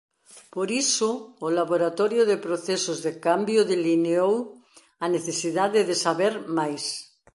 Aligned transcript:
Por 0.53 0.69
iso 0.83 1.09
o 1.45 1.47
Laboratorio 1.59 2.23
de 2.31 2.37
Procesos 2.47 2.97
de 3.05 3.11
Cambio 3.25 3.61
delineou 3.73 4.35
a 5.05 5.07
necesidade 5.15 5.79
de 5.89 5.95
saber 6.05 6.33
máis. 6.57 6.83